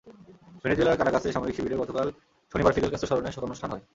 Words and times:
ভেনেজুয়েলার 0.61 0.99
কারাকাসে 0.99 1.33
সামরিক 1.35 1.55
শিবিরে 1.55 1.81
গতকাল 1.81 2.07
শনিবার 2.51 2.73
ফিদেল 2.75 2.91
কাস্ত্রোর 2.91 3.09
স্মরণে 3.09 3.35
শোকানুষ্ঠান 3.35 3.69
হয়। 3.73 3.83